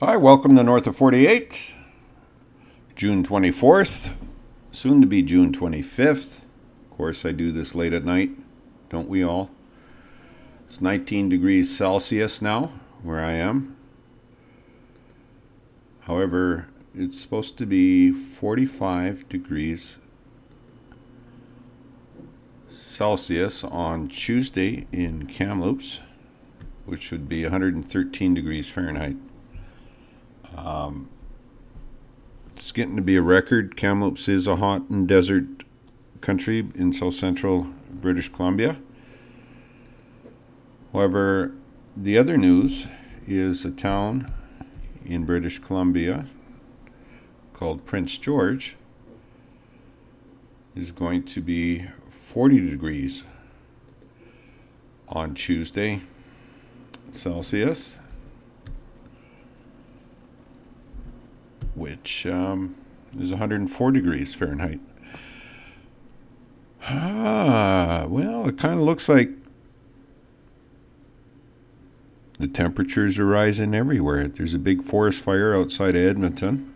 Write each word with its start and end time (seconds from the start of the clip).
Hi, 0.00 0.14
welcome 0.18 0.54
to 0.56 0.62
North 0.62 0.86
of 0.86 0.94
48. 0.94 1.72
June 2.94 3.24
24th, 3.24 4.12
soon 4.70 5.00
to 5.00 5.06
be 5.06 5.22
June 5.22 5.54
25th. 5.54 6.36
Of 6.36 6.98
course, 6.98 7.24
I 7.24 7.32
do 7.32 7.50
this 7.50 7.74
late 7.74 7.94
at 7.94 8.04
night, 8.04 8.32
don't 8.90 9.08
we 9.08 9.24
all? 9.24 9.48
It's 10.68 10.82
19 10.82 11.30
degrees 11.30 11.74
Celsius 11.74 12.42
now 12.42 12.72
where 13.02 13.24
I 13.24 13.32
am. 13.32 13.74
However, 16.00 16.66
it's 16.94 17.18
supposed 17.18 17.56
to 17.56 17.64
be 17.64 18.12
45 18.12 19.26
degrees 19.30 19.96
Celsius 22.68 23.64
on 23.64 24.08
Tuesday 24.08 24.86
in 24.92 25.26
Kamloops, 25.26 26.00
which 26.84 27.10
would 27.10 27.30
be 27.30 27.44
113 27.44 28.34
degrees 28.34 28.68
Fahrenheit. 28.68 29.16
Um, 30.56 31.08
it's 32.56 32.72
getting 32.72 32.96
to 32.96 33.02
be 33.02 33.16
a 33.16 33.22
record. 33.22 33.76
Kamloops 33.76 34.28
is 34.28 34.46
a 34.46 34.56
hot 34.56 34.82
and 34.88 35.06
desert 35.06 35.64
country 36.20 36.66
in 36.74 36.92
south 36.92 37.14
central 37.14 37.68
British 37.90 38.28
Columbia. 38.30 38.76
However, 40.92 41.52
the 41.96 42.16
other 42.16 42.36
news 42.36 42.86
is 43.26 43.64
a 43.64 43.70
town 43.70 44.26
in 45.04 45.24
British 45.24 45.58
Columbia 45.58 46.26
called 47.52 47.84
Prince 47.84 48.18
George 48.18 48.76
is 50.74 50.90
going 50.90 51.22
to 51.22 51.40
be 51.40 51.86
40 52.10 52.70
degrees 52.70 53.24
on 55.08 55.34
Tuesday 55.34 56.00
Celsius, 57.12 57.98
which 61.76 62.26
um, 62.26 62.74
is 63.18 63.30
104 63.30 63.92
degrees 63.92 64.34
Fahrenheit. 64.34 64.80
Ah, 66.88 68.06
well, 68.08 68.48
it 68.48 68.58
kind 68.58 68.74
of 68.74 68.80
looks 68.80 69.08
like 69.08 69.30
the 72.38 72.48
temperatures 72.48 73.18
are 73.18 73.26
rising 73.26 73.74
everywhere. 73.74 74.28
There's 74.28 74.54
a 74.54 74.58
big 74.58 74.82
forest 74.82 75.20
fire 75.20 75.54
outside 75.54 75.94
of 75.94 76.02
Edmonton 76.02 76.74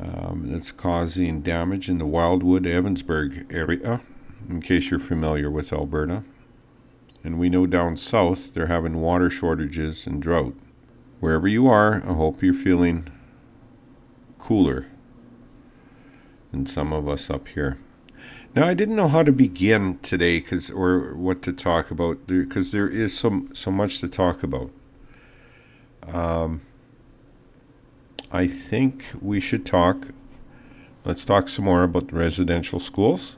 um, 0.00 0.48
that's 0.50 0.72
causing 0.72 1.42
damage 1.42 1.88
in 1.88 1.98
the 1.98 2.06
Wildwood 2.06 2.64
Evansburg 2.64 3.52
area, 3.52 4.00
in 4.48 4.60
case 4.62 4.90
you're 4.90 5.00
familiar 5.00 5.50
with 5.50 5.72
Alberta. 5.72 6.24
And 7.24 7.38
we 7.38 7.48
know 7.48 7.66
down 7.66 7.96
south 7.96 8.52
they're 8.52 8.66
having 8.66 9.00
water 9.00 9.30
shortages 9.30 10.06
and 10.06 10.20
drought. 10.20 10.54
Wherever 11.22 11.46
you 11.46 11.68
are, 11.68 12.02
I 12.04 12.14
hope 12.14 12.42
you're 12.42 12.52
feeling 12.52 13.06
cooler 14.38 14.86
than 16.50 16.66
some 16.66 16.92
of 16.92 17.08
us 17.08 17.30
up 17.30 17.46
here. 17.46 17.78
Now 18.56 18.66
I 18.66 18.74
didn't 18.74 18.96
know 18.96 19.06
how 19.06 19.22
to 19.22 19.30
begin 19.30 20.00
today, 20.00 20.40
cause 20.40 20.68
or 20.68 21.14
what 21.14 21.40
to 21.42 21.52
talk 21.52 21.92
about, 21.92 22.26
because 22.26 22.72
there 22.72 22.88
is 22.88 23.16
so 23.16 23.46
so 23.52 23.70
much 23.70 24.00
to 24.00 24.08
talk 24.08 24.42
about. 24.42 24.72
Um, 26.08 26.62
I 28.32 28.48
think 28.48 29.04
we 29.20 29.38
should 29.38 29.64
talk. 29.64 30.08
Let's 31.04 31.24
talk 31.24 31.48
some 31.48 31.66
more 31.66 31.84
about 31.84 32.12
residential 32.12 32.80
schools 32.80 33.36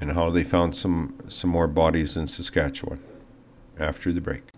and 0.00 0.12
how 0.12 0.30
they 0.30 0.44
found 0.44 0.74
some 0.74 1.18
some 1.28 1.50
more 1.50 1.68
bodies 1.68 2.16
in 2.16 2.26
Saskatchewan 2.26 3.00
after 3.78 4.14
the 4.14 4.22
break. 4.22 4.55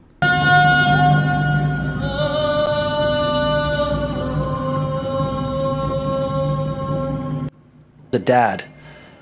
The 8.19 8.25
dad, 8.25 8.65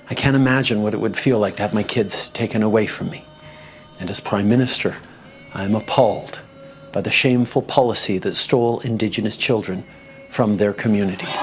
I 0.08 0.14
can't 0.14 0.36
imagine 0.36 0.82
what 0.82 0.94
it 0.94 1.00
would 1.00 1.18
feel 1.18 1.38
like 1.38 1.56
to 1.56 1.62
have 1.62 1.74
my 1.74 1.82
kids 1.82 2.28
taken 2.30 2.62
away 2.62 2.86
from 2.86 3.10
me. 3.10 3.26
And 4.00 4.08
as 4.08 4.20
Prime 4.20 4.48
Minister, 4.48 4.96
I 5.52 5.64
am 5.64 5.74
appalled 5.74 6.40
by 6.92 7.02
the 7.02 7.10
shameful 7.10 7.60
policy 7.60 8.16
that 8.16 8.36
stole 8.36 8.80
Indigenous 8.80 9.36
children 9.36 9.84
from 10.28 10.56
their 10.56 10.72
communities. 10.72 11.36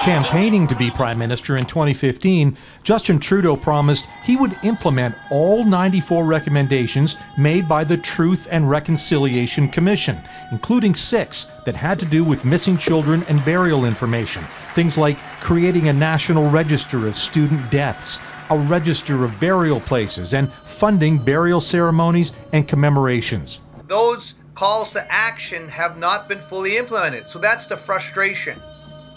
Campaigning 0.00 0.66
to 0.66 0.74
be 0.74 0.90
Prime 0.90 1.18
Minister 1.18 1.58
in 1.58 1.66
2015, 1.66 2.56
Justin 2.84 3.18
Trudeau 3.18 3.54
promised 3.54 4.06
he 4.24 4.34
would 4.34 4.58
implement 4.62 5.14
all 5.30 5.62
94 5.62 6.24
recommendations 6.24 7.16
made 7.36 7.68
by 7.68 7.84
the 7.84 7.98
Truth 7.98 8.48
and 8.50 8.70
Reconciliation 8.70 9.68
Commission, 9.68 10.18
including 10.52 10.94
six 10.94 11.48
that 11.66 11.76
had 11.76 11.98
to 11.98 12.06
do 12.06 12.24
with 12.24 12.46
missing 12.46 12.78
children 12.78 13.24
and 13.28 13.44
burial 13.44 13.84
information. 13.84 14.42
Things 14.74 14.96
like 14.96 15.18
creating 15.40 15.88
a 15.88 15.92
national 15.92 16.50
register 16.50 17.06
of 17.06 17.14
student 17.14 17.70
deaths, 17.70 18.18
a 18.48 18.58
register 18.58 19.22
of 19.22 19.38
burial 19.38 19.80
places, 19.80 20.32
and 20.32 20.50
funding 20.64 21.18
burial 21.18 21.60
ceremonies 21.60 22.32
and 22.54 22.66
commemorations. 22.66 23.60
Those 23.86 24.34
calls 24.60 24.92
to 24.92 25.10
action 25.10 25.66
have 25.68 25.96
not 25.96 26.28
been 26.28 26.38
fully 26.38 26.76
implemented. 26.76 27.26
So 27.26 27.38
that's 27.38 27.64
the 27.64 27.78
frustration. 27.78 28.60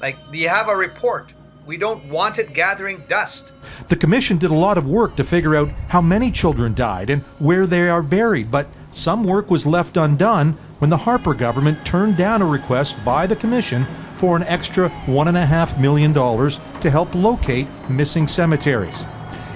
Like, 0.02 0.16
you 0.32 0.48
have 0.48 0.70
a 0.70 0.76
report. 0.78 1.34
We 1.66 1.76
don't 1.76 2.08
want 2.08 2.40
it 2.40 2.54
gathering 2.54 3.04
dust. 3.10 3.52
The 3.90 3.98
commission 3.98 4.38
did 4.38 4.52
a 4.52 4.56
lot 4.56 4.78
of 4.78 4.88
work 4.88 5.18
to 5.18 5.26
figure 5.26 5.54
out 5.58 5.68
how 5.90 6.00
many 6.00 6.32
children 6.32 6.74
died 6.74 7.10
and 7.10 7.24
where 7.40 7.68
they 7.68 7.90
are 7.90 8.02
buried, 8.02 8.52
but 8.52 8.68
some 8.94 9.26
work 9.26 9.52
was 9.52 9.68
left 9.68 9.98
undone 9.98 10.54
when 10.80 10.90
the 10.90 10.96
Harper 10.96 11.34
government 11.34 11.86
turned 11.86 12.16
down 12.16 12.42
a 12.42 12.46
request 12.46 12.96
by 13.04 13.28
the 13.28 13.36
commission 13.36 13.86
for 14.16 14.38
an 14.38 14.44
extra 14.44 14.90
$1.5 15.08 15.78
million 15.78 16.14
to 16.14 16.90
help 16.90 17.14
locate 17.14 17.68
missing 17.90 18.30
cemeteries. 18.30 19.04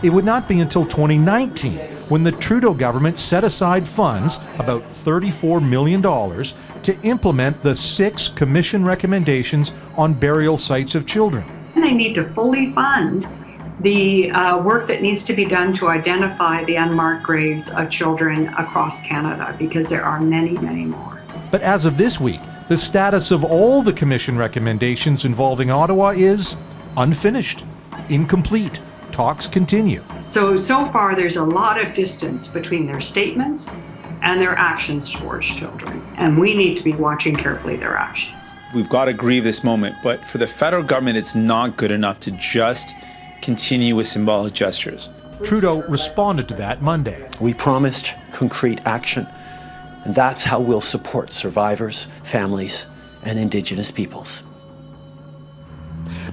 It 0.03 0.09
would 0.09 0.25
not 0.25 0.49
be 0.49 0.59
until 0.59 0.85
2019 0.85 1.96
when 2.09 2.23
the 2.23 2.31
Trudeau 2.31 2.73
government 2.73 3.19
set 3.19 3.43
aside 3.43 3.87
funds, 3.87 4.39
about 4.59 4.83
$34 4.83 5.67
million, 5.67 6.01
to 6.01 7.01
implement 7.03 7.61
the 7.61 7.75
six 7.75 8.29
commission 8.29 8.85
recommendations 8.85 9.73
on 9.95 10.13
burial 10.13 10.57
sites 10.57 10.95
of 10.95 11.05
children. 11.05 11.45
They 11.75 11.91
need 11.91 12.13
to 12.15 12.31
fully 12.33 12.73
fund 12.73 13.27
the 13.81 14.31
uh, 14.31 14.57
work 14.57 14.87
that 14.87 15.01
needs 15.01 15.23
to 15.25 15.33
be 15.33 15.45
done 15.45 15.73
to 15.73 15.89
identify 15.89 16.63
the 16.63 16.77
unmarked 16.77 17.23
graves 17.23 17.69
of 17.73 17.89
children 17.89 18.47
across 18.57 19.03
Canada 19.03 19.55
because 19.59 19.89
there 19.89 20.03
are 20.03 20.19
many, 20.19 20.53
many 20.53 20.85
more. 20.85 21.21
But 21.51 21.61
as 21.61 21.85
of 21.85 21.97
this 21.97 22.19
week, 22.19 22.41
the 22.69 22.77
status 22.77 23.31
of 23.31 23.43
all 23.43 23.81
the 23.81 23.93
Commission 23.93 24.37
recommendations 24.37 25.25
involving 25.25 25.69
Ottawa 25.69 26.09
is 26.09 26.57
unfinished, 26.97 27.63
incomplete. 28.09 28.81
Talks 29.17 29.47
continue. 29.47 30.03
So, 30.27 30.55
so 30.55 30.91
far, 30.91 31.15
there's 31.15 31.37
a 31.37 31.43
lot 31.43 31.83
of 31.83 31.95
distance 31.95 32.49
between 32.49 32.85
their 32.85 33.01
statements 33.01 33.67
and 34.21 34.39
their 34.39 34.55
actions 34.55 35.11
towards 35.11 35.47
children. 35.47 36.05
And 36.17 36.39
we 36.39 36.53
need 36.53 36.77
to 36.77 36.83
be 36.83 36.91
watching 36.91 37.35
carefully 37.35 37.77
their 37.77 37.97
actions. 37.97 38.57
We've 38.75 38.87
got 38.87 39.05
to 39.05 39.13
grieve 39.13 39.43
this 39.43 39.63
moment, 39.63 39.95
but 40.03 40.23
for 40.27 40.37
the 40.37 40.45
federal 40.45 40.83
government, 40.83 41.17
it's 41.17 41.33
not 41.33 41.77
good 41.77 41.89
enough 41.89 42.19
to 42.19 42.31
just 42.33 42.93
continue 43.41 43.95
with 43.95 44.05
symbolic 44.05 44.53
gestures. 44.53 45.09
Trudeau 45.43 45.81
responded 45.89 46.47
to 46.49 46.53
that 46.53 46.83
Monday. 46.83 47.27
We 47.41 47.55
promised 47.55 48.13
concrete 48.31 48.81
action, 48.85 49.25
and 50.05 50.13
that's 50.13 50.43
how 50.43 50.59
we'll 50.59 50.79
support 50.79 51.31
survivors, 51.31 52.05
families, 52.23 52.85
and 53.23 53.39
Indigenous 53.39 53.89
peoples. 53.89 54.43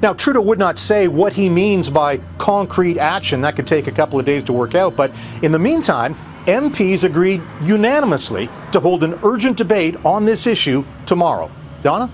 Now, 0.02 0.12
Trudeau 0.12 0.42
would 0.42 0.58
not 0.58 0.78
say 0.78 1.08
what 1.08 1.32
he 1.32 1.48
means 1.48 1.88
by 1.90 2.18
concrete 2.38 2.98
action. 2.98 3.40
That 3.40 3.56
could 3.56 3.66
take 3.66 3.86
a 3.86 3.92
couple 3.92 4.18
of 4.18 4.26
days 4.26 4.44
to 4.44 4.52
work 4.52 4.74
out. 4.74 4.96
But 4.96 5.14
in 5.42 5.52
the 5.52 5.58
meantime, 5.58 6.14
MPs 6.46 7.04
agreed 7.04 7.42
unanimously 7.62 8.48
to 8.72 8.80
hold 8.80 9.02
an 9.02 9.18
urgent 9.22 9.56
debate 9.56 9.96
on 10.04 10.24
this 10.24 10.46
issue 10.46 10.84
tomorrow. 11.06 11.50
Donna? 11.82 12.10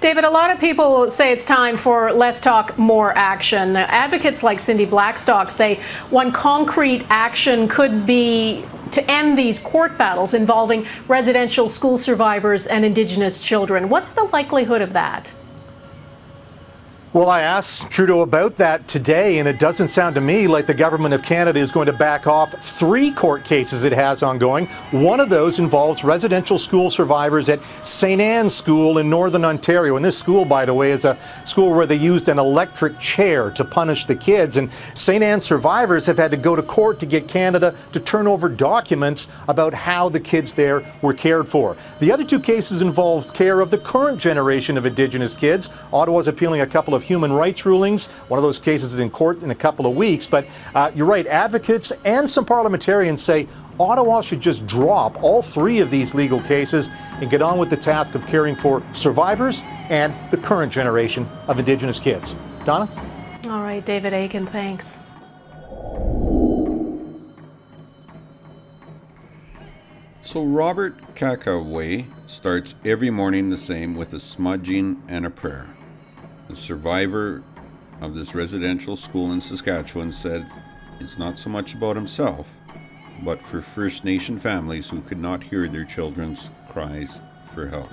David, 0.00 0.24
a 0.24 0.30
lot 0.30 0.50
of 0.50 0.58
people 0.58 1.10
say 1.10 1.32
it's 1.32 1.46
time 1.46 1.76
for 1.76 2.12
less 2.12 2.40
talk, 2.40 2.76
more 2.78 3.16
action. 3.16 3.76
Advocates 3.76 4.42
like 4.42 4.60
Cindy 4.60 4.84
Blackstock 4.84 5.50
say 5.50 5.80
one 6.10 6.32
concrete 6.32 7.04
action 7.08 7.66
could 7.66 8.06
be 8.06 8.64
to 8.92 9.08
end 9.10 9.38
these 9.38 9.58
court 9.58 9.96
battles 9.96 10.34
involving 10.34 10.86
residential 11.08 11.68
school 11.68 11.96
survivors 11.96 12.66
and 12.66 12.84
Indigenous 12.84 13.40
children. 13.40 13.88
What's 13.88 14.12
the 14.12 14.24
likelihood 14.24 14.82
of 14.82 14.92
that? 14.92 15.32
Well, 17.12 17.28
I 17.28 17.40
asked 17.40 17.90
Trudeau 17.90 18.20
about 18.20 18.54
that 18.58 18.86
today, 18.86 19.40
and 19.40 19.48
it 19.48 19.58
doesn't 19.58 19.88
sound 19.88 20.14
to 20.14 20.20
me 20.20 20.46
like 20.46 20.66
the 20.66 20.74
Government 20.74 21.12
of 21.12 21.24
Canada 21.24 21.58
is 21.58 21.72
going 21.72 21.86
to 21.86 21.92
back 21.92 22.28
off 22.28 22.52
three 22.52 23.10
court 23.10 23.42
cases 23.42 23.82
it 23.82 23.92
has 23.92 24.22
ongoing. 24.22 24.66
One 24.92 25.18
of 25.18 25.28
those 25.28 25.58
involves 25.58 26.04
residential 26.04 26.56
school 26.56 26.88
survivors 26.88 27.48
at 27.48 27.58
St. 27.84 28.20
Anne's 28.20 28.54
School 28.54 28.98
in 28.98 29.10
Northern 29.10 29.44
Ontario. 29.44 29.96
And 29.96 30.04
this 30.04 30.16
school, 30.16 30.44
by 30.44 30.64
the 30.64 30.72
way, 30.72 30.92
is 30.92 31.04
a 31.04 31.18
school 31.42 31.74
where 31.74 31.84
they 31.84 31.96
used 31.96 32.28
an 32.28 32.38
electric 32.38 33.00
chair 33.00 33.50
to 33.50 33.64
punish 33.64 34.04
the 34.04 34.14
kids. 34.14 34.56
And 34.56 34.70
St. 34.94 35.20
Anne's 35.20 35.44
survivors 35.44 36.06
have 36.06 36.16
had 36.16 36.30
to 36.30 36.36
go 36.36 36.54
to 36.54 36.62
court 36.62 37.00
to 37.00 37.06
get 37.06 37.26
Canada 37.26 37.74
to 37.90 37.98
turn 37.98 38.28
over 38.28 38.48
documents 38.48 39.26
about 39.48 39.74
how 39.74 40.08
the 40.08 40.20
kids 40.20 40.54
there 40.54 40.84
were 41.02 41.14
cared 41.14 41.48
for. 41.48 41.76
The 41.98 42.12
other 42.12 42.24
two 42.24 42.38
cases 42.38 42.82
involve 42.82 43.34
care 43.34 43.58
of 43.58 43.72
the 43.72 43.78
current 43.78 44.20
generation 44.20 44.78
of 44.78 44.86
Indigenous 44.86 45.34
kids. 45.34 45.70
Ottawa's 45.92 46.28
appealing 46.28 46.60
a 46.60 46.66
couple 46.68 46.94
of 46.94 46.99
human 47.02 47.32
rights 47.32 47.66
rulings. 47.66 48.06
One 48.28 48.38
of 48.38 48.42
those 48.42 48.58
cases 48.58 48.94
is 48.94 48.98
in 48.98 49.10
court 49.10 49.42
in 49.42 49.50
a 49.50 49.54
couple 49.54 49.86
of 49.86 49.96
weeks. 49.96 50.26
But 50.26 50.46
uh, 50.74 50.90
you're 50.94 51.06
right, 51.06 51.26
advocates 51.26 51.92
and 52.04 52.28
some 52.28 52.44
parliamentarians 52.44 53.22
say 53.22 53.46
Ottawa 53.78 54.20
should 54.20 54.40
just 54.40 54.66
drop 54.66 55.22
all 55.22 55.40
three 55.40 55.80
of 55.80 55.90
these 55.90 56.14
legal 56.14 56.40
cases 56.40 56.90
and 57.20 57.30
get 57.30 57.40
on 57.40 57.58
with 57.58 57.70
the 57.70 57.76
task 57.76 58.14
of 58.14 58.26
caring 58.26 58.54
for 58.54 58.82
survivors 58.92 59.62
and 59.88 60.14
the 60.30 60.36
current 60.36 60.70
generation 60.70 61.26
of 61.48 61.58
Indigenous 61.58 61.98
kids. 61.98 62.36
Donna? 62.64 62.88
All 63.48 63.62
right, 63.62 63.84
David 63.84 64.12
Akin, 64.12 64.46
thanks. 64.46 64.98
So 70.22 70.44
Robert 70.44 71.14
Kakaway 71.14 72.06
starts 72.26 72.74
every 72.84 73.10
morning 73.10 73.48
the 73.48 73.56
same 73.56 73.96
with 73.96 74.12
a 74.12 74.20
smudging 74.20 75.02
and 75.08 75.24
a 75.24 75.30
prayer. 75.30 75.66
The 76.50 76.56
survivor 76.56 77.44
of 78.00 78.16
this 78.16 78.34
residential 78.34 78.96
school 78.96 79.30
in 79.30 79.40
Saskatchewan 79.40 80.10
said 80.10 80.50
it's 80.98 81.16
not 81.16 81.38
so 81.38 81.48
much 81.48 81.74
about 81.74 81.94
himself, 81.94 82.52
but 83.22 83.40
for 83.40 83.62
First 83.62 84.04
Nation 84.04 84.36
families 84.36 84.88
who 84.88 85.00
could 85.02 85.20
not 85.20 85.44
hear 85.44 85.68
their 85.68 85.84
children's 85.84 86.50
cries 86.66 87.20
for 87.54 87.68
help. 87.68 87.90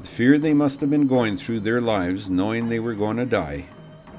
The 0.00 0.06
fear 0.06 0.38
they 0.38 0.54
must 0.54 0.80
have 0.80 0.88
been 0.88 1.08
going 1.08 1.36
through 1.36 1.60
their 1.60 1.80
lives 1.80 2.30
knowing 2.30 2.68
they 2.68 2.78
were 2.78 2.94
going 2.94 3.16
to 3.16 3.26
die, 3.26 3.64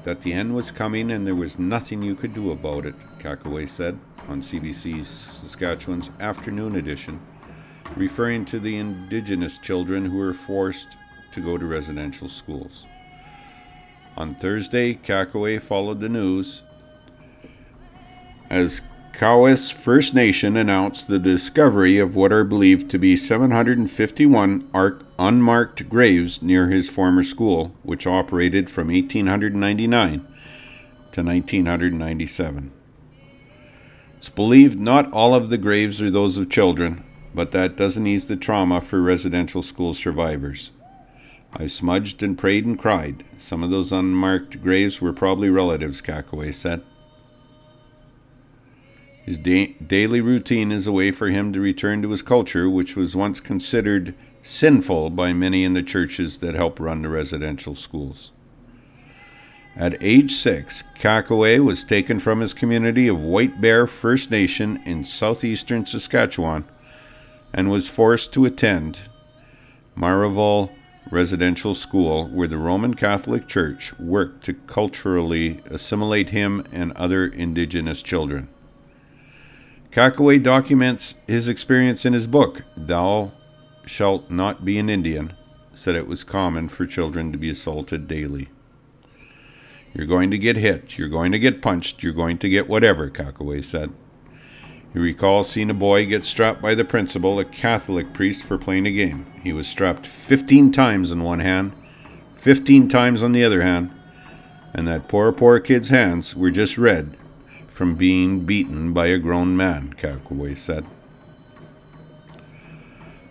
that 0.04 0.20
the 0.20 0.34
end 0.34 0.54
was 0.54 0.70
coming 0.70 1.10
and 1.10 1.26
there 1.26 1.34
was 1.34 1.58
nothing 1.58 2.02
you 2.02 2.14
could 2.14 2.34
do 2.34 2.50
about 2.52 2.84
it, 2.84 2.94
Kakaway 3.18 3.66
said 3.66 3.98
on 4.28 4.42
CBC's 4.42 5.08
Saskatchewan's 5.08 6.10
afternoon 6.20 6.76
edition, 6.76 7.18
referring 7.96 8.44
to 8.44 8.60
the 8.60 8.76
Indigenous 8.76 9.56
children 9.56 10.04
who 10.04 10.18
were 10.18 10.34
forced 10.34 10.98
to 11.38 11.44
go 11.44 11.56
to 11.56 11.66
residential 11.66 12.28
schools. 12.28 12.86
On 14.16 14.34
Thursday, 14.34 14.94
Kakaway 14.94 15.62
followed 15.62 16.00
the 16.00 16.08
news 16.08 16.62
as 18.50 18.82
Cowessess 19.12 19.72
First 19.72 20.14
Nation 20.14 20.56
announced 20.56 21.08
the 21.08 21.18
discovery 21.18 21.98
of 21.98 22.16
what 22.16 22.32
are 22.32 22.44
believed 22.44 22.90
to 22.90 22.98
be 22.98 23.16
751 23.16 24.70
unmarked 25.18 25.88
graves 25.88 26.42
near 26.42 26.68
his 26.68 26.88
former 26.88 27.22
school, 27.22 27.74
which 27.82 28.06
operated 28.06 28.70
from 28.70 28.88
1899 28.88 30.20
to 31.12 31.22
1997. 31.22 32.72
It's 34.16 34.28
believed 34.28 34.80
not 34.80 35.12
all 35.12 35.34
of 35.34 35.50
the 35.50 35.58
graves 35.58 36.02
are 36.02 36.10
those 36.10 36.36
of 36.36 36.50
children, 36.50 37.04
but 37.34 37.52
that 37.52 37.76
doesn't 37.76 38.06
ease 38.06 38.26
the 38.26 38.36
trauma 38.36 38.80
for 38.80 39.00
residential 39.00 39.62
school 39.62 39.94
survivors. 39.94 40.72
I 41.52 41.66
smudged 41.66 42.22
and 42.22 42.36
prayed 42.36 42.66
and 42.66 42.78
cried. 42.78 43.24
Some 43.36 43.62
of 43.62 43.70
those 43.70 43.90
unmarked 43.90 44.62
graves 44.62 45.00
were 45.00 45.12
probably 45.12 45.50
relatives, 45.50 46.00
Kakaway 46.00 46.52
said. 46.52 46.82
His 49.24 49.38
da- 49.38 49.74
daily 49.86 50.20
routine 50.20 50.72
is 50.72 50.86
a 50.86 50.92
way 50.92 51.10
for 51.10 51.28
him 51.28 51.52
to 51.52 51.60
return 51.60 52.02
to 52.02 52.10
his 52.10 52.22
culture, 52.22 52.68
which 52.68 52.96
was 52.96 53.16
once 53.16 53.40
considered 53.40 54.14
sinful 54.42 55.10
by 55.10 55.32
many 55.32 55.64
in 55.64 55.74
the 55.74 55.82
churches 55.82 56.38
that 56.38 56.54
help 56.54 56.80
run 56.80 57.02
the 57.02 57.08
residential 57.08 57.74
schools. 57.74 58.32
At 59.76 60.02
age 60.02 60.32
six, 60.32 60.82
Kakaway 60.98 61.62
was 61.62 61.84
taken 61.84 62.18
from 62.18 62.40
his 62.40 62.54
community 62.54 63.06
of 63.06 63.20
White 63.20 63.60
Bear 63.60 63.86
First 63.86 64.30
Nation 64.30 64.80
in 64.84 65.04
southeastern 65.04 65.86
Saskatchewan 65.86 66.64
and 67.52 67.70
was 67.70 67.88
forced 67.88 68.32
to 68.32 68.44
attend 68.44 68.98
Marieval 69.96 70.70
Residential 71.10 71.74
School, 71.74 72.28
where 72.28 72.48
the 72.48 72.58
Roman 72.58 72.94
Catholic 72.94 73.48
Church 73.48 73.98
worked 73.98 74.44
to 74.44 74.54
culturally 74.54 75.62
assimilate 75.66 76.30
him 76.30 76.66
and 76.70 76.92
other 76.92 77.26
Indigenous 77.26 78.02
children. 78.02 78.48
Kakaway 79.90 80.42
documents 80.42 81.14
his 81.26 81.48
experience 81.48 82.04
in 82.04 82.12
his 82.12 82.26
book, 82.26 82.62
Thou 82.76 83.32
Shalt 83.86 84.30
Not 84.30 84.64
Be 84.64 84.78
an 84.78 84.90
Indian, 84.90 85.32
said 85.72 85.96
it 85.96 86.06
was 86.06 86.24
common 86.24 86.68
for 86.68 86.84
children 86.84 87.32
to 87.32 87.38
be 87.38 87.48
assaulted 87.48 88.06
daily. 88.06 88.48
You're 89.94 90.06
going 90.06 90.30
to 90.30 90.38
get 90.38 90.56
hit. 90.56 90.98
You're 90.98 91.08
going 91.08 91.32
to 91.32 91.38
get 91.38 91.62
punched. 91.62 92.02
You're 92.02 92.12
going 92.12 92.38
to 92.38 92.48
get 92.48 92.68
whatever, 92.68 93.10
Kakaway 93.10 93.64
said. 93.64 93.92
He 94.92 94.98
recalls 94.98 95.50
seeing 95.50 95.70
a 95.70 95.74
boy 95.74 96.06
get 96.06 96.24
strapped 96.24 96.62
by 96.62 96.74
the 96.74 96.84
principal, 96.84 97.38
a 97.38 97.44
Catholic 97.44 98.12
priest, 98.12 98.42
for 98.42 98.58
playing 98.58 98.86
a 98.86 98.90
game. 98.90 99.26
He 99.42 99.52
was 99.52 99.66
strapped 99.66 100.06
15 100.06 100.72
times 100.72 101.10
in 101.10 101.22
one 101.22 101.40
hand, 101.40 101.72
15 102.36 102.88
times 102.88 103.22
on 103.22 103.32
the 103.32 103.44
other 103.44 103.62
hand, 103.62 103.90
and 104.72 104.86
that 104.88 105.08
poor, 105.08 105.30
poor 105.32 105.60
kid's 105.60 105.90
hands 105.90 106.34
were 106.34 106.50
just 106.50 106.78
red 106.78 107.16
from 107.68 107.94
being 107.94 108.40
beaten 108.40 108.92
by 108.92 109.06
a 109.06 109.18
grown 109.18 109.56
man, 109.56 109.94
Kakaway 109.96 110.56
said. 110.56 110.84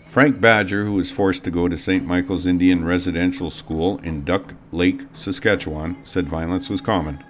Frank 0.09 0.39
Badger, 0.39 0.86
who 0.86 0.94
was 0.94 1.12
forced 1.12 1.44
to 1.44 1.51
go 1.51 1.68
to 1.68 1.77
St. 1.77 2.06
Michael's 2.06 2.48
Indian 2.48 2.86
Residential 2.86 3.50
School 3.50 4.00
in 4.04 4.24
Duck 4.24 4.56
Lake, 4.71 5.01
Saskatchewan, 5.12 5.98
said 6.04 6.27
violence 6.27 6.69
was 6.69 6.81
common. 6.81 7.24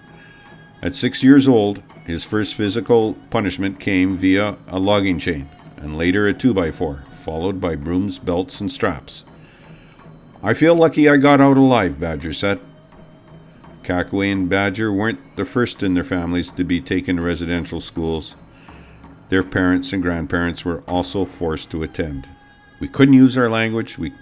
At 0.81 0.93
six 0.93 1.23
years 1.23 1.47
old, 1.47 1.81
his 2.05 2.23
first 2.23 2.53
physical 2.53 3.15
punishment 3.29 3.79
came 3.79 4.15
via 4.15 4.57
a 4.67 4.79
logging 4.79 5.19
chain, 5.19 5.49
and 5.77 5.97
later 5.97 6.27
a 6.27 6.33
2x4, 6.33 7.11
followed 7.13 7.59
by 7.59 7.75
brooms, 7.75 8.19
belts, 8.19 8.61
and 8.61 8.71
straps. 8.71 9.23
I 10.43 10.53
feel 10.53 10.75
lucky 10.75 11.09
I 11.09 11.17
got 11.17 11.41
out 11.41 11.57
alive, 11.57 11.99
Badger 11.99 12.31
said. 12.31 12.59
Kakaway 13.83 14.31
and 14.31 14.47
Badger 14.47 14.93
weren't 14.93 15.19
the 15.35 15.45
first 15.45 15.81
in 15.81 15.95
their 15.95 16.03
families 16.03 16.51
to 16.51 16.63
be 16.63 16.79
taken 16.79 17.15
to 17.15 17.21
residential 17.21 17.81
schools. 17.81 18.35
Their 19.29 19.43
parents 19.43 19.91
and 19.93 20.01
grandparents 20.01 20.63
were 20.63 20.81
also 20.87 21.25
forced 21.25 21.71
to 21.71 21.83
attend. 21.83 22.29
We 22.79 22.87
couldn't 22.87 23.15
use 23.15 23.37
our 23.37 23.49
language. 23.49 23.97
We 23.97 24.13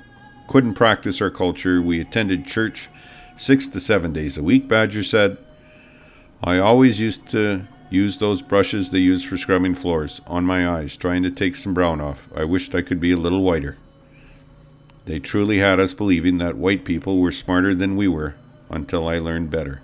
couldn't 0.47 0.75
practice 0.75 1.21
our 1.21 1.31
culture. 1.31 1.81
We 1.81 1.99
attended 1.99 2.45
church 2.47 2.89
six 3.35 3.67
to 3.69 3.79
seven 3.79 4.13
days 4.13 4.37
a 4.37 4.43
week, 4.43 4.67
Badger 4.67 5.03
said. 5.03 5.37
I 6.45 6.59
always 6.59 7.00
used 7.00 7.27
to 7.30 7.63
use 7.89 8.19
those 8.19 8.44
brushes 8.44 8.92
they 8.92 9.00
use 9.00 9.24
for 9.24 9.36
scrubbing 9.36 9.74
floors 9.74 10.21
on 10.27 10.45
my 10.45 10.69
eyes, 10.69 10.95
trying 10.95 11.24
to 11.24 11.31
take 11.31 11.56
some 11.56 11.74
brown 11.74 12.00
off. 12.00 12.29
I 12.36 12.43
wished 12.43 12.75
I 12.75 12.84
could 12.84 13.00
be 13.00 13.12
a 13.12 13.17
little 13.17 13.41
whiter. 13.41 13.77
They 15.05 15.17
truly 15.17 15.58
had 15.58 15.79
us 15.79 15.96
believing 15.96 16.38
that 16.38 16.55
white 16.55 16.86
people 16.86 17.17
were 17.17 17.31
smarter 17.31 17.74
than 17.74 17.96
we 17.96 18.08
were 18.08 18.36
until 18.69 19.08
I 19.08 19.17
learned 19.17 19.50
better. 19.50 19.81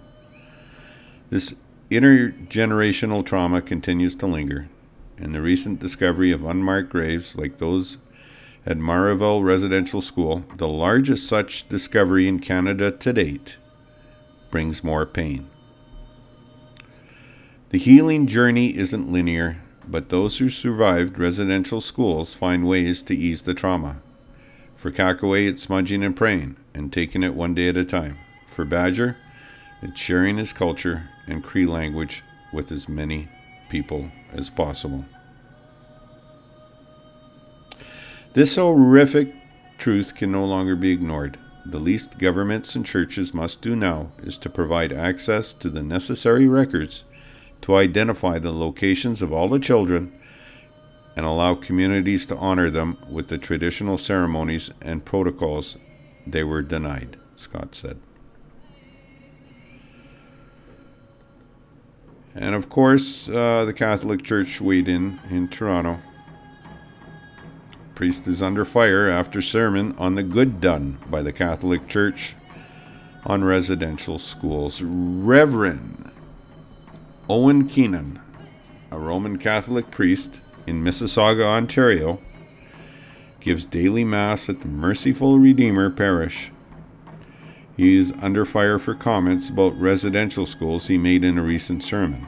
This 1.31 1.55
intergenerational 1.89 3.25
trauma 3.25 3.63
continues 3.63 4.13
to 4.17 4.27
linger, 4.27 4.67
and 5.17 5.33
the 5.33 5.41
recent 5.41 5.79
discovery 5.79 6.31
of 6.31 6.45
unmarked 6.45 6.89
graves 6.89 7.35
like 7.35 7.57
those 7.57 7.97
at 8.67 8.77
Marieval 8.77 9.43
Residential 9.43 10.01
School, 10.01 10.45
the 10.57 10.67
largest 10.67 11.27
such 11.27 11.67
discovery 11.69 12.27
in 12.27 12.38
Canada 12.38 12.91
to 12.91 13.13
date, 13.13 13.57
brings 14.51 14.83
more 14.83 15.07
pain. 15.07 15.50
The 17.71 17.77
healing 17.77 18.27
journey 18.27 18.77
isn't 18.77 19.09
linear, 19.09 19.61
but 19.87 20.09
those 20.09 20.39
who 20.39 20.49
survived 20.49 21.17
residential 21.17 21.79
schools 21.79 22.33
find 22.33 22.67
ways 22.67 23.01
to 23.03 23.15
ease 23.15 23.43
the 23.43 23.53
trauma. 23.53 24.01
For 24.75 24.91
Kakaway, 24.91 25.47
it's 25.47 25.61
smudging 25.61 26.03
and 26.03 26.13
praying, 26.13 26.57
and 26.73 26.91
taking 26.91 27.23
it 27.23 27.33
one 27.33 27.53
day 27.53 27.69
at 27.69 27.77
a 27.77 27.85
time. 27.85 28.17
For 28.45 28.65
Badger, 28.65 29.15
it's 29.81 29.97
sharing 29.97 30.35
his 30.35 30.51
culture 30.51 31.07
and 31.27 31.45
Cree 31.45 31.65
language 31.65 32.25
with 32.51 32.73
as 32.73 32.89
many 32.89 33.29
people 33.69 34.11
as 34.33 34.49
possible. 34.49 35.05
This 38.33 38.57
horrific 38.57 39.33
truth 39.77 40.13
can 40.13 40.29
no 40.29 40.43
longer 40.43 40.75
be 40.75 40.91
ignored. 40.91 41.37
The 41.65 41.79
least 41.79 42.19
governments 42.19 42.75
and 42.75 42.85
churches 42.85 43.33
must 43.33 43.61
do 43.61 43.77
now 43.77 44.11
is 44.21 44.37
to 44.39 44.49
provide 44.49 44.91
access 44.91 45.53
to 45.53 45.69
the 45.69 45.81
necessary 45.81 46.49
records 46.49 47.05
to 47.61 47.75
identify 47.75 48.39
the 48.39 48.51
locations 48.51 49.21
of 49.21 49.31
all 49.31 49.47
the 49.47 49.59
children 49.59 50.11
and 51.15 51.25
allow 51.25 51.55
communities 51.55 52.25
to 52.25 52.37
honor 52.37 52.69
them 52.69 52.97
with 53.09 53.27
the 53.27 53.37
traditional 53.37 53.97
ceremonies 53.97 54.71
and 54.81 55.05
protocols 55.05 55.77
they 56.25 56.43
were 56.43 56.61
denied, 56.61 57.17
Scott 57.35 57.75
said. 57.75 57.99
And 62.33 62.55
of 62.55 62.69
course, 62.69 63.27
uh, 63.27 63.65
the 63.65 63.73
Catholic 63.73 64.23
Church 64.23 64.57
Sweden 64.57 65.19
in 65.29 65.49
Toronto. 65.49 65.99
Priest 67.93 68.25
is 68.27 68.41
under 68.41 68.63
fire 68.63 69.09
after 69.09 69.41
sermon 69.41 69.93
on 69.97 70.15
the 70.15 70.23
good 70.23 70.61
done 70.61 70.97
by 71.09 71.21
the 71.21 71.33
Catholic 71.33 71.87
Church 71.89 72.35
on 73.25 73.43
residential 73.43 74.17
schools. 74.17 74.81
Reverend 74.81 76.10
Owen 77.29 77.67
Keenan, 77.67 78.19
a 78.91 78.99
Roman 78.99 79.37
Catholic 79.37 79.91
priest 79.91 80.41
in 80.67 80.83
Mississauga, 80.83 81.45
Ontario, 81.45 82.19
gives 83.39 83.65
daily 83.65 84.03
Mass 84.03 84.49
at 84.49 84.61
the 84.61 84.67
Merciful 84.67 85.39
Redeemer 85.39 85.89
Parish. 85.89 86.51
He 87.77 87.97
is 87.97 88.13
under 88.21 88.45
fire 88.45 88.77
for 88.77 88.93
comments 88.93 89.49
about 89.49 89.79
residential 89.79 90.45
schools 90.45 90.87
he 90.87 90.97
made 90.97 91.23
in 91.23 91.37
a 91.37 91.43
recent 91.43 91.83
sermon. 91.83 92.27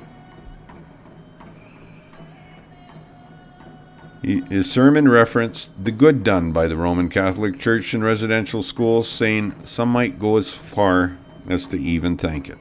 His 4.24 4.72
sermon 4.72 5.10
referenced 5.10 5.84
the 5.84 5.92
good 5.92 6.24
done 6.24 6.54
by 6.54 6.68
the 6.68 6.78
Roman 6.78 7.10
Catholic 7.10 7.60
Church 7.60 7.94
in 7.94 8.02
residential 8.02 8.64
schools, 8.64 9.10
saying 9.10 9.54
some 9.66 9.90
might 9.90 10.18
go 10.18 10.38
as 10.38 10.50
far 10.50 11.18
as 11.50 11.68
to 11.68 11.78
even 11.78 12.16
thank 12.16 12.48
it. 12.48 12.58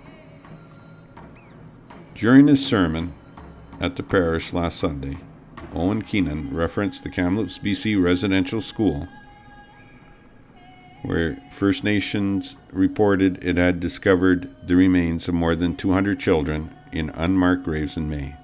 During 2.22 2.46
his 2.46 2.64
sermon 2.64 3.14
at 3.80 3.96
the 3.96 4.04
parish 4.04 4.52
last 4.52 4.78
Sunday, 4.78 5.18
Owen 5.74 6.02
Keenan 6.02 6.54
referenced 6.54 7.02
the 7.02 7.10
Kamloops, 7.10 7.58
BC 7.58 8.00
residential 8.00 8.60
school, 8.60 9.08
where 11.02 11.42
First 11.50 11.82
Nations 11.82 12.56
reported 12.70 13.44
it 13.44 13.56
had 13.56 13.80
discovered 13.80 14.48
the 14.64 14.76
remains 14.76 15.26
of 15.26 15.34
more 15.34 15.56
than 15.56 15.74
200 15.74 16.20
children 16.20 16.70
in 16.92 17.10
unmarked 17.10 17.64
graves 17.64 17.96
in 17.96 18.08
May. 18.08 18.36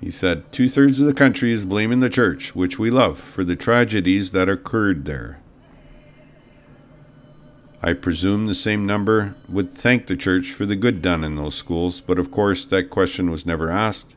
He 0.00 0.12
said, 0.12 0.44
Two 0.52 0.68
thirds 0.68 1.00
of 1.00 1.08
the 1.08 1.14
country 1.14 1.52
is 1.52 1.64
blaming 1.64 1.98
the 1.98 2.08
church, 2.08 2.54
which 2.54 2.78
we 2.78 2.88
love, 2.88 3.18
for 3.18 3.42
the 3.42 3.56
tragedies 3.56 4.30
that 4.30 4.48
occurred 4.48 5.06
there. 5.06 5.41
I 7.84 7.94
presume 7.94 8.46
the 8.46 8.54
same 8.54 8.86
number 8.86 9.34
would 9.48 9.72
thank 9.72 10.06
the 10.06 10.16
church 10.16 10.52
for 10.52 10.64
the 10.64 10.76
good 10.76 11.02
done 11.02 11.24
in 11.24 11.34
those 11.34 11.56
schools, 11.56 12.00
but 12.00 12.16
of 12.16 12.30
course 12.30 12.64
that 12.66 12.90
question 12.90 13.28
was 13.28 13.44
never 13.44 13.70
asked, 13.70 14.14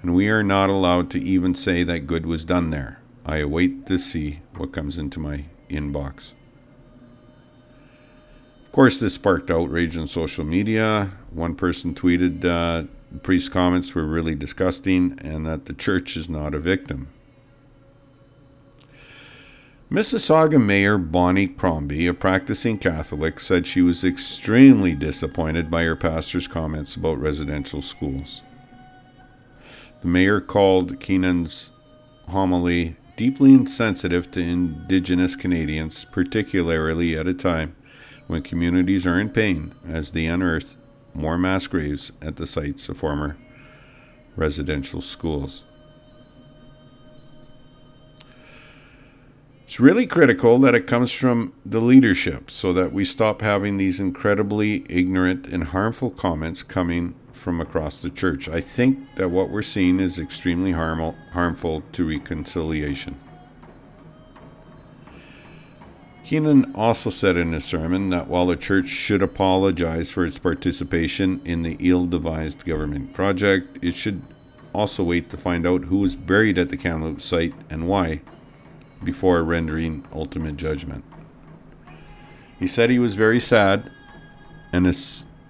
and 0.00 0.14
we 0.14 0.30
are 0.30 0.42
not 0.42 0.70
allowed 0.70 1.10
to 1.10 1.22
even 1.22 1.54
say 1.54 1.84
that 1.84 2.06
good 2.06 2.24
was 2.24 2.46
done 2.46 2.70
there. 2.70 3.02
I 3.26 3.36
await 3.36 3.86
to 3.86 3.98
see 3.98 4.40
what 4.56 4.72
comes 4.72 4.96
into 4.96 5.20
my 5.20 5.44
inbox. 5.68 6.32
Of 8.64 8.72
course, 8.72 8.98
this 8.98 9.12
sparked 9.12 9.50
outrage 9.50 9.98
on 9.98 10.06
social 10.06 10.46
media. 10.46 11.12
One 11.30 11.54
person 11.54 11.94
tweeted, 11.94 12.42
uh, 12.46 12.88
the 13.12 13.18
priest's 13.18 13.50
comments 13.50 13.94
were 13.94 14.06
really 14.06 14.34
disgusting 14.34 15.18
and 15.20 15.46
that 15.46 15.66
the 15.66 15.74
church 15.74 16.16
is 16.16 16.30
not 16.30 16.54
a 16.54 16.58
victim. 16.58 17.08
Mississauga 19.92 20.58
Mayor 20.58 20.96
Bonnie 20.96 21.46
Crombie, 21.46 22.06
a 22.06 22.14
practicing 22.14 22.78
Catholic, 22.78 23.38
said 23.38 23.66
she 23.66 23.82
was 23.82 24.04
extremely 24.04 24.94
disappointed 24.94 25.70
by 25.70 25.82
her 25.82 25.94
pastor's 25.94 26.48
comments 26.48 26.96
about 26.96 27.20
residential 27.20 27.82
schools. 27.82 28.40
The 30.00 30.08
mayor 30.08 30.40
called 30.40 30.98
Keenan's 30.98 31.72
homily 32.26 32.96
deeply 33.16 33.52
insensitive 33.52 34.30
to 34.30 34.40
Indigenous 34.40 35.36
Canadians, 35.36 36.06
particularly 36.06 37.14
at 37.14 37.28
a 37.28 37.34
time 37.34 37.76
when 38.28 38.40
communities 38.40 39.06
are 39.06 39.20
in 39.20 39.28
pain 39.28 39.74
as 39.86 40.12
they 40.12 40.24
unearth 40.24 40.78
more 41.12 41.36
mass 41.36 41.66
graves 41.66 42.12
at 42.22 42.36
the 42.36 42.46
sites 42.46 42.88
of 42.88 42.96
former 42.96 43.36
residential 44.36 45.02
schools. 45.02 45.64
It's 49.72 49.80
really 49.80 50.06
critical 50.06 50.58
that 50.58 50.74
it 50.74 50.86
comes 50.86 51.12
from 51.12 51.54
the 51.64 51.80
leadership 51.80 52.50
so 52.50 52.74
that 52.74 52.92
we 52.92 53.06
stop 53.06 53.40
having 53.40 53.78
these 53.78 54.00
incredibly 54.00 54.84
ignorant 54.86 55.46
and 55.46 55.64
harmful 55.64 56.10
comments 56.10 56.62
coming 56.62 57.14
from 57.32 57.58
across 57.58 57.98
the 57.98 58.10
church. 58.10 58.50
I 58.50 58.60
think 58.60 58.98
that 59.14 59.30
what 59.30 59.48
we're 59.48 59.62
seeing 59.62 59.98
is 59.98 60.18
extremely 60.18 60.72
harmful, 60.72 61.16
harmful 61.32 61.84
to 61.92 62.06
reconciliation. 62.06 63.18
Keenan 66.26 66.74
also 66.74 67.08
said 67.08 67.38
in 67.38 67.54
his 67.54 67.64
sermon 67.64 68.10
that 68.10 68.28
while 68.28 68.48
the 68.48 68.56
church 68.56 68.88
should 68.88 69.22
apologize 69.22 70.10
for 70.10 70.26
its 70.26 70.38
participation 70.38 71.40
in 71.46 71.62
the 71.62 71.78
ill 71.80 72.04
devised 72.04 72.66
government 72.66 73.14
project, 73.14 73.78
it 73.80 73.94
should 73.94 74.20
also 74.74 75.02
wait 75.02 75.30
to 75.30 75.38
find 75.38 75.66
out 75.66 75.84
who 75.84 76.00
was 76.00 76.14
buried 76.14 76.58
at 76.58 76.68
the 76.68 76.76
Kamloops 76.76 77.24
site 77.24 77.54
and 77.70 77.88
why 77.88 78.20
before 79.04 79.42
rendering 79.42 80.04
ultimate 80.12 80.56
judgment. 80.56 81.04
He 82.58 82.66
said 82.66 82.90
he 82.90 82.98
was 82.98 83.14
very 83.14 83.40
sad 83.40 83.90
and 84.72 84.86
a, 84.86 84.94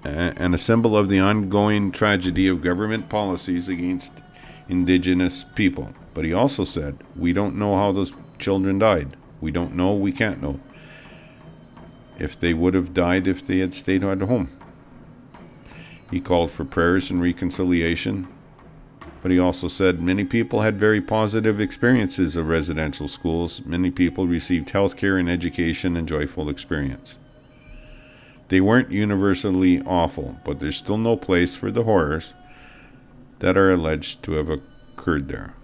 and 0.04 0.54
a 0.54 0.58
symbol 0.58 0.96
of 0.96 1.08
the 1.08 1.20
ongoing 1.20 1.92
tragedy 1.92 2.48
of 2.48 2.62
government 2.62 3.08
policies 3.08 3.68
against 3.68 4.22
indigenous 4.68 5.44
people. 5.54 5.92
But 6.14 6.24
he 6.24 6.32
also 6.32 6.64
said, 6.64 6.98
We 7.14 7.32
don't 7.32 7.56
know 7.56 7.76
how 7.76 7.92
those 7.92 8.12
children 8.38 8.78
died. 8.78 9.16
We 9.40 9.50
don't 9.50 9.74
know, 9.74 9.94
we 9.94 10.12
can't 10.12 10.42
know. 10.42 10.60
If 12.18 12.38
they 12.38 12.54
would 12.54 12.74
have 12.74 12.94
died 12.94 13.26
if 13.26 13.44
they 13.46 13.58
had 13.58 13.74
stayed 13.74 14.04
at 14.04 14.20
home. 14.20 14.48
He 16.10 16.20
called 16.20 16.50
for 16.50 16.64
prayers 16.64 17.10
and 17.10 17.22
reconciliation, 17.22 18.28
but 19.22 19.30
he 19.30 19.38
also 19.38 19.68
said 19.68 20.02
many 20.02 20.24
people 20.24 20.62
had 20.62 20.76
very 20.76 21.00
positive 21.00 21.60
experiences 21.60 22.34
of 22.34 22.48
residential 22.48 23.06
schools. 23.06 23.64
Many 23.64 23.92
people 23.92 24.26
received 24.26 24.70
health 24.70 24.96
care 24.96 25.16
and 25.16 25.30
education 25.30 25.96
and 25.96 26.08
joyful 26.08 26.48
experience. 26.48 27.16
They 28.48 28.60
weren't 28.60 28.90
universally 28.90 29.80
awful, 29.82 30.36
but 30.44 30.58
there's 30.58 30.76
still 30.76 30.98
no 30.98 31.16
place 31.16 31.54
for 31.54 31.70
the 31.70 31.84
horrors 31.84 32.34
that 33.38 33.56
are 33.56 33.70
alleged 33.70 34.22
to 34.24 34.32
have 34.32 34.50
occurred 34.50 35.28
there. 35.28 35.54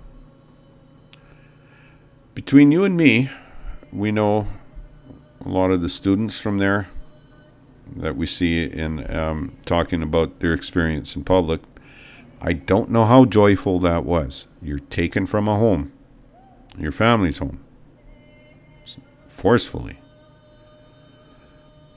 Between 2.34 2.70
you 2.70 2.84
and 2.84 2.96
me, 2.96 3.28
we 3.92 4.12
know 4.12 4.46
a 5.44 5.48
lot 5.48 5.72
of 5.72 5.82
the 5.82 5.88
students 5.88 6.38
from 6.38 6.58
there 6.58 6.88
that 7.96 8.16
we 8.16 8.26
see 8.26 8.62
in 8.64 9.14
um, 9.14 9.56
talking 9.64 10.02
about 10.02 10.38
their 10.40 10.52
experience 10.52 11.16
in 11.16 11.24
public. 11.24 11.60
I 12.40 12.52
don't 12.52 12.90
know 12.90 13.04
how 13.04 13.24
joyful 13.24 13.80
that 13.80 14.04
was. 14.04 14.46
You're 14.62 14.78
taken 14.78 15.26
from 15.26 15.48
a 15.48 15.56
home, 15.56 15.92
your 16.78 16.92
family's 16.92 17.38
home, 17.38 17.60
forcefully. 19.26 19.98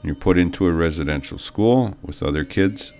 You're 0.03 0.15
put 0.15 0.37
into 0.37 0.65
a 0.65 0.71
residential 0.71 1.37
school 1.37 1.95
with 2.01 2.23
other 2.23 2.43
kids. 2.43 2.91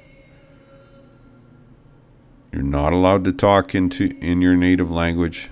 You're 2.52 2.62
not 2.62 2.94
allowed 2.94 3.24
to 3.24 3.34
talk 3.34 3.74
into 3.74 4.16
in 4.22 4.42
your 4.42 4.56
native 4.56 4.92
language. 4.92 5.50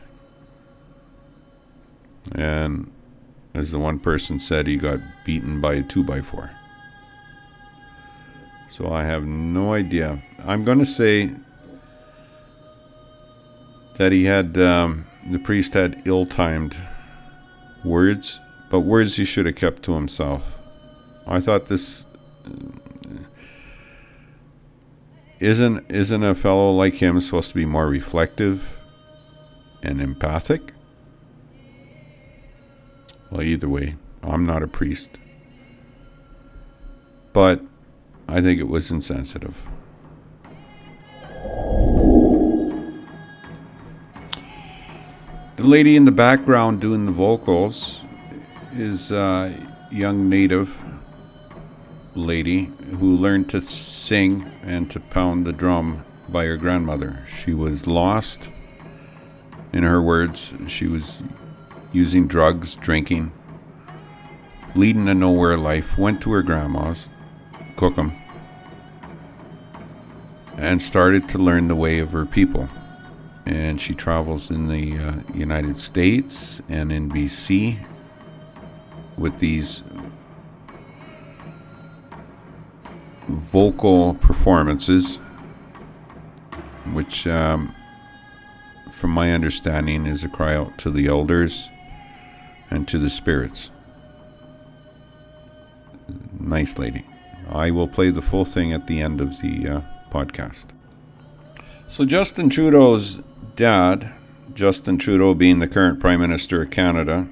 And 2.33 2.91
as 3.55 3.71
the 3.71 3.79
one 3.79 3.99
person 3.99 4.39
said, 4.39 4.67
he 4.67 4.75
got 4.75 4.99
beaten 5.25 5.59
by 5.59 5.75
a 5.75 5.83
2x4. 5.83 6.51
So 8.71 8.91
I 8.91 9.03
have 9.05 9.25
no 9.25 9.73
idea. 9.73 10.21
I'm 10.45 10.63
going 10.63 10.79
to 10.79 10.85
say 10.85 11.31
that 13.99 14.13
he 14.13 14.23
had, 14.23 14.57
um, 14.57 15.05
the 15.29 15.37
priest 15.37 15.73
had 15.73 16.01
ill 16.05 16.25
timed 16.25 16.75
words, 17.83 18.39
but 18.69 18.79
words 18.79 19.17
he 19.17 19.25
should 19.25 19.45
have 19.45 19.57
kept 19.57 19.83
to 19.83 19.93
himself. 19.93 20.57
I 21.27 21.41
thought 21.41 21.65
this. 21.65 22.05
Isn't 25.41 25.85
isn't 25.89 26.23
a 26.23 26.33
fellow 26.33 26.71
like 26.71 26.95
him 26.95 27.19
supposed 27.19 27.49
to 27.49 27.55
be 27.55 27.65
more 27.65 27.87
reflective 27.87 28.79
and 29.83 30.01
empathic? 30.01 30.73
Well, 33.29 33.41
either 33.41 33.67
way, 33.67 33.95
I'm 34.23 34.45
not 34.45 34.63
a 34.63 34.67
priest. 34.67 35.19
But 37.33 37.61
I 38.29 38.41
think 38.41 38.61
it 38.61 38.69
was 38.69 38.91
insensitive. 38.91 39.57
The 45.59 45.67
lady 45.67 45.97
in 45.97 46.05
the 46.05 46.11
background 46.13 46.79
doing 46.79 47.05
the 47.05 47.11
vocals 47.11 47.99
is 48.77 49.11
a 49.11 49.53
young 49.91 50.29
native 50.29 50.81
lady 52.15 52.71
who 52.97 53.17
learned 53.17 53.49
to 53.49 53.59
sing 53.59 54.49
and 54.63 54.89
to 54.89 55.01
pound 55.01 55.45
the 55.45 55.51
drum 55.51 56.05
by 56.29 56.45
her 56.45 56.55
grandmother. 56.55 57.25
She 57.27 57.53
was 57.53 57.87
lost, 57.87 58.47
in 59.73 59.83
her 59.83 60.01
words. 60.01 60.53
She 60.67 60.87
was 60.87 61.25
using 61.91 62.25
drugs, 62.25 62.77
drinking, 62.77 63.33
leading 64.75 65.09
a 65.09 65.13
nowhere 65.13 65.57
life, 65.57 65.97
went 65.97 66.21
to 66.21 66.31
her 66.31 66.41
grandma's, 66.41 67.09
cook 67.75 67.95
them, 67.95 68.13
and 70.55 70.81
started 70.81 71.27
to 71.27 71.37
learn 71.37 71.67
the 71.67 71.75
way 71.75 71.99
of 71.99 72.13
her 72.13 72.25
people. 72.25 72.69
And 73.49 73.81
she 73.81 73.95
travels 73.95 74.51
in 74.51 74.67
the 74.67 74.95
uh, 74.99 75.13
United 75.33 75.75
States 75.75 76.61
and 76.69 76.91
in 76.91 77.09
BC 77.09 77.79
with 79.17 79.39
these 79.39 79.81
vocal 83.27 84.13
performances, 84.13 85.15
which, 86.93 87.25
um, 87.25 87.73
from 88.91 89.09
my 89.09 89.33
understanding, 89.33 90.05
is 90.05 90.23
a 90.23 90.29
cry 90.29 90.53
out 90.53 90.77
to 90.77 90.91
the 90.91 91.07
elders 91.07 91.71
and 92.69 92.87
to 92.87 92.99
the 92.99 93.09
spirits. 93.09 93.71
Nice 96.39 96.77
lady. 96.77 97.03
I 97.49 97.71
will 97.71 97.87
play 97.87 98.11
the 98.11 98.21
full 98.21 98.45
thing 98.45 98.73
at 98.73 98.85
the 98.85 99.01
end 99.01 99.19
of 99.19 99.41
the 99.41 99.67
uh, 99.67 99.81
podcast. 100.11 100.67
So, 101.87 102.05
Justin 102.05 102.51
Trudeau's 102.51 103.19
dad, 103.59 104.13
Justin 104.53 104.97
Trudeau 104.97 105.33
being 105.33 105.59
the 105.59 105.67
current 105.67 105.99
Prime 105.99 106.21
Minister 106.21 106.61
of 106.61 106.71
Canada, 106.71 107.27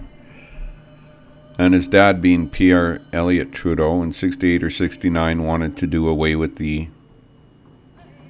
and 1.57 1.73
his 1.73 1.87
dad 1.87 2.21
being 2.21 2.49
Pierre 2.49 2.99
Elliott 3.13 3.53
Trudeau 3.53 4.03
in 4.03 4.11
68 4.11 4.61
or 4.61 4.69
69 4.69 5.43
wanted 5.45 5.77
to 5.77 5.87
do 5.87 6.05
away 6.05 6.35
with 6.35 6.57
the 6.57 6.89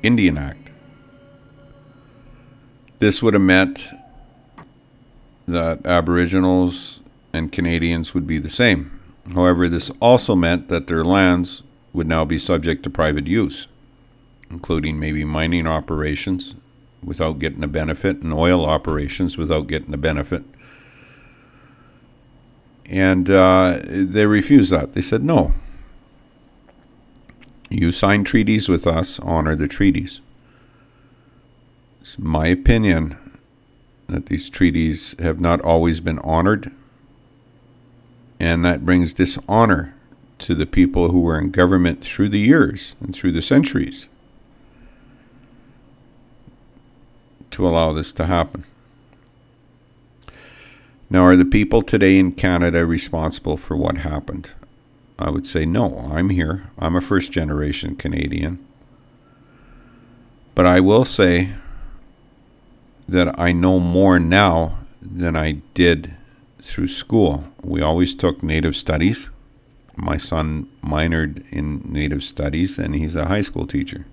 Indian 0.03 0.37
Act. 0.37 0.69
This 2.99 3.23
would 3.23 3.33
have 3.33 3.41
meant 3.41 3.89
that 5.47 5.83
Aboriginals 5.83 6.99
and 7.33 7.51
Canadians 7.51 8.13
would 8.13 8.27
be 8.27 8.37
the 8.37 8.47
same. 8.47 8.99
However, 9.33 9.67
this 9.67 9.89
also 9.99 10.35
meant 10.35 10.69
that 10.69 10.85
their 10.85 11.03
lands 11.03 11.63
would 11.93 12.07
now 12.07 12.25
be 12.25 12.37
subject 12.37 12.83
to 12.83 12.91
private 12.91 13.25
use, 13.25 13.65
including 14.51 14.99
maybe 14.99 15.25
mining 15.25 15.65
operations 15.65 16.53
without 17.03 17.39
getting 17.39 17.63
a 17.63 17.67
benefit 17.67 18.21
and 18.21 18.33
oil 18.33 18.65
operations 18.65 19.37
without 19.37 19.67
getting 19.67 19.93
a 19.93 19.97
benefit. 19.97 20.43
And 22.85 23.29
uh, 23.29 23.79
they 23.83 24.25
refused 24.25 24.71
that. 24.71 24.93
They 24.93 25.01
said, 25.01 25.23
no. 25.23 25.53
You 27.69 27.91
sign 27.91 28.23
treaties 28.23 28.69
with 28.69 28.87
us, 28.87 29.19
honor 29.19 29.55
the 29.55 29.67
treaties. 29.67 30.21
It's 31.99 32.17
my 32.17 32.47
opinion 32.47 33.17
that 34.07 34.27
these 34.27 34.49
treaties 34.49 35.15
have 35.19 35.41
not 35.41 35.59
always 35.59 35.99
been 35.99 36.19
honored, 36.19 36.71
and 38.39 38.63
that 38.63 38.85
brings 38.85 39.13
dishonor 39.13 39.93
to 40.37 40.55
the 40.55 40.65
people 40.65 41.11
who 41.11 41.19
were 41.19 41.37
in 41.37 41.51
government 41.51 42.01
through 42.05 42.29
the 42.29 42.39
years 42.39 42.95
and 43.01 43.13
through 43.13 43.33
the 43.33 43.41
centuries 43.41 44.07
to 47.57 47.67
allow 47.67 47.91
this 47.91 48.13
to 48.13 48.27
happen. 48.27 48.63
Now, 51.09 51.25
are 51.25 51.35
the 51.35 51.43
people 51.43 51.81
today 51.81 52.19
in 52.19 52.33
Canada 52.33 52.85
responsible 52.85 53.57
for 53.57 53.75
what 53.75 53.97
happened? 53.97 54.51
I 55.17 55.31
would 55.31 55.47
say 55.47 55.65
no. 55.65 56.07
I'm 56.13 56.29
here. 56.29 56.69
I'm 56.77 56.95
a 56.95 57.01
first 57.01 57.31
generation 57.31 57.95
Canadian. 57.95 58.63
But 60.53 60.67
I 60.67 60.79
will 60.79 61.03
say 61.03 61.53
that 63.09 63.39
I 63.39 63.53
know 63.53 63.79
more 63.79 64.19
now 64.19 64.77
than 65.01 65.35
I 65.35 65.53
did 65.73 66.13
through 66.61 66.89
school. 66.89 67.45
We 67.63 67.81
always 67.81 68.13
took 68.13 68.43
Native 68.43 68.75
studies. 68.75 69.31
My 69.95 70.17
son 70.17 70.69
minored 70.83 71.43
in 71.51 71.81
Native 71.91 72.23
studies, 72.23 72.77
and 72.77 72.93
he's 72.93 73.15
a 73.15 73.25
high 73.25 73.41
school 73.41 73.65
teacher. 73.65 74.05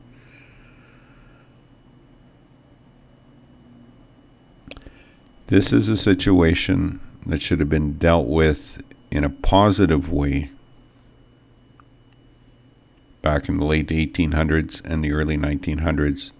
This 5.46 5.72
is 5.72 5.88
a 5.88 5.96
situation 5.96 7.00
that 7.26 7.42
should 7.42 7.60
have 7.60 7.68
been 7.68 7.94
dealt 7.94 8.26
with 8.26 8.82
in 9.10 9.24
a 9.24 9.30
positive 9.30 10.10
way 10.10 10.50
back 13.22 13.48
in 13.48 13.58
the 13.58 13.64
late 13.64 13.88
1800s 13.88 14.82
and 14.84 15.04
the 15.04 15.12
early 15.12 15.36
1900s 15.36 16.32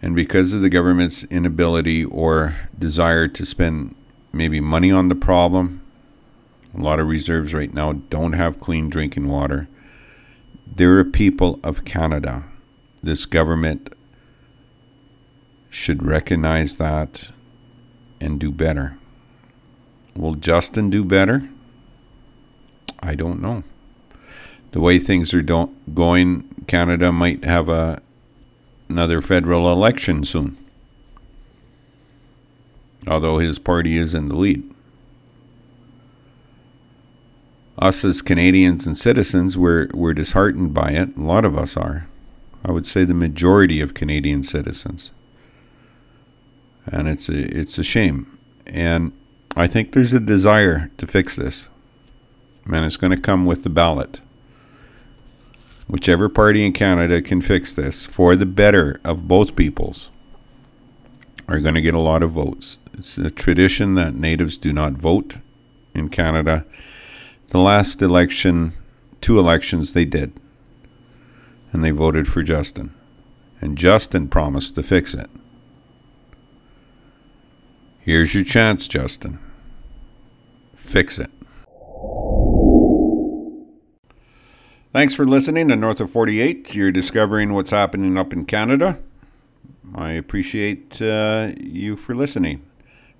and 0.00 0.14
because 0.14 0.52
of 0.52 0.60
the 0.60 0.68
government's 0.68 1.24
inability 1.24 2.04
or 2.04 2.56
desire 2.78 3.26
to 3.28 3.44
spend 3.44 3.94
maybe 4.32 4.60
money 4.60 4.92
on 4.92 5.08
the 5.08 5.14
problem, 5.14 5.82
a 6.76 6.80
lot 6.80 7.00
of 7.00 7.08
reserves 7.08 7.52
right 7.52 7.72
now 7.72 7.92
don't 7.92 8.34
have 8.34 8.60
clean 8.60 8.88
drinking 8.88 9.28
water. 9.28 9.68
There 10.66 10.98
are 10.98 11.04
people 11.04 11.58
of 11.64 11.84
Canada. 11.84 12.44
This 13.02 13.26
government 13.26 13.92
should 15.70 16.04
recognize 16.04 16.76
that 16.76 17.30
and 18.20 18.38
do 18.38 18.50
better. 18.50 18.98
Will 20.16 20.34
Justin 20.34 20.90
do 20.90 21.04
better? 21.04 21.48
I 23.00 23.14
don't 23.14 23.40
know. 23.40 23.62
The 24.72 24.80
way 24.80 24.98
things 24.98 25.32
are 25.32 25.42
don't, 25.42 25.94
going, 25.94 26.64
Canada 26.66 27.12
might 27.12 27.44
have 27.44 27.68
a 27.68 28.02
another 28.88 29.20
federal 29.20 29.70
election 29.70 30.24
soon. 30.24 30.56
Although 33.06 33.38
his 33.38 33.58
party 33.58 33.96
is 33.96 34.14
in 34.14 34.28
the 34.28 34.34
lead. 34.34 34.62
Us 37.78 38.04
as 38.04 38.22
Canadians 38.22 38.86
and 38.86 38.98
citizens, 38.98 39.56
we're, 39.56 39.88
we're 39.94 40.14
disheartened 40.14 40.74
by 40.74 40.90
it. 40.90 41.16
A 41.16 41.20
lot 41.20 41.44
of 41.44 41.56
us 41.56 41.76
are. 41.76 42.08
I 42.64 42.72
would 42.72 42.86
say 42.86 43.04
the 43.04 43.14
majority 43.14 43.80
of 43.80 43.94
Canadian 43.94 44.42
citizens. 44.42 45.12
And 46.90 47.08
it's 47.08 47.28
a, 47.28 47.56
it's 47.56 47.78
a 47.78 47.82
shame. 47.82 48.38
And 48.66 49.12
I 49.56 49.66
think 49.66 49.92
there's 49.92 50.12
a 50.12 50.20
desire 50.20 50.90
to 50.98 51.06
fix 51.06 51.36
this. 51.36 51.68
And 52.66 52.84
it's 52.84 52.96
going 52.96 53.14
to 53.14 53.20
come 53.20 53.46
with 53.46 53.62
the 53.62 53.70
ballot. 53.70 54.20
Whichever 55.88 56.28
party 56.28 56.66
in 56.66 56.72
Canada 56.72 57.22
can 57.22 57.40
fix 57.40 57.72
this 57.72 58.04
for 58.04 58.36
the 58.36 58.46
better 58.46 59.00
of 59.04 59.26
both 59.26 59.56
peoples 59.56 60.10
are 61.48 61.60
going 61.60 61.74
to 61.74 61.80
get 61.80 61.94
a 61.94 61.98
lot 61.98 62.22
of 62.22 62.32
votes. 62.32 62.76
It's 62.92 63.16
a 63.16 63.30
tradition 63.30 63.94
that 63.94 64.14
natives 64.14 64.58
do 64.58 64.72
not 64.72 64.92
vote 64.92 65.38
in 65.94 66.10
Canada. 66.10 66.66
The 67.48 67.58
last 67.58 68.02
election, 68.02 68.72
two 69.22 69.38
elections, 69.38 69.94
they 69.94 70.04
did. 70.04 70.32
And 71.72 71.82
they 71.82 71.90
voted 71.90 72.28
for 72.28 72.42
Justin. 72.42 72.92
And 73.62 73.78
Justin 73.78 74.28
promised 74.28 74.74
to 74.74 74.82
fix 74.82 75.14
it. 75.14 75.30
Here's 78.08 78.32
your 78.34 78.42
chance, 78.42 78.88
Justin. 78.88 79.38
Fix 80.74 81.18
it. 81.18 81.30
Thanks 84.94 85.12
for 85.12 85.26
listening 85.26 85.68
to 85.68 85.76
North 85.76 86.00
of 86.00 86.10
48. 86.10 86.74
You're 86.74 86.90
discovering 86.90 87.52
what's 87.52 87.68
happening 87.68 88.16
up 88.16 88.32
in 88.32 88.46
Canada. 88.46 88.98
I 89.94 90.12
appreciate 90.12 91.02
uh, 91.02 91.52
you 91.60 91.98
for 91.98 92.14
listening. 92.14 92.64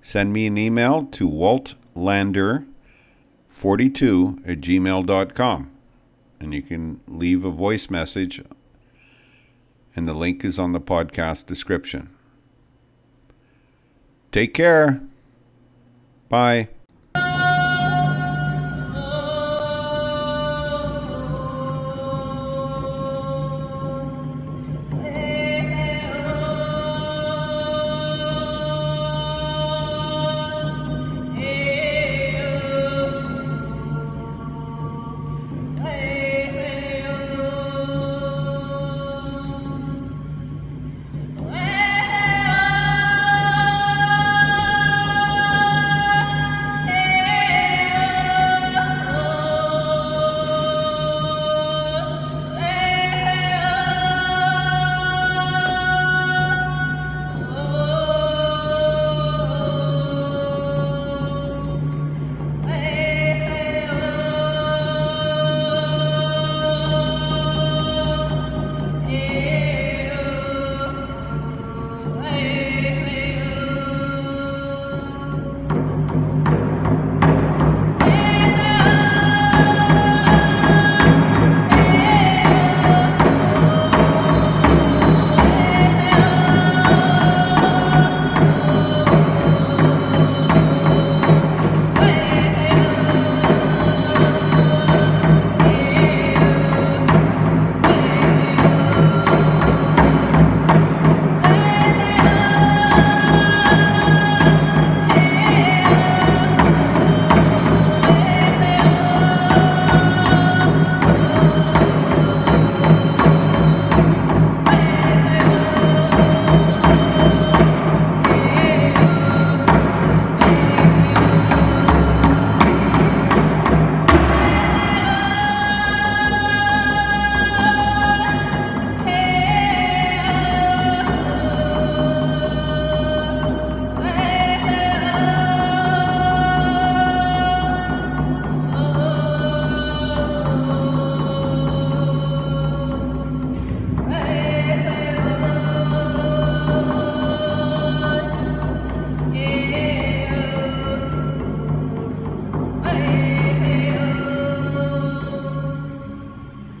Send 0.01 0.33
me 0.33 0.47
an 0.47 0.57
email 0.57 1.03
to 1.03 1.29
waltlander42 1.29 2.65
at 4.49 4.59
gmail.com. 4.59 5.71
And 6.39 6.51
you 6.51 6.63
can 6.63 7.01
leave 7.07 7.45
a 7.45 7.51
voice 7.51 7.91
message, 7.91 8.43
and 9.95 10.07
the 10.07 10.15
link 10.15 10.43
is 10.43 10.57
on 10.57 10.71
the 10.71 10.81
podcast 10.81 11.45
description. 11.45 12.09
Take 14.31 14.53
care. 14.53 15.01
Bye. 16.29 16.69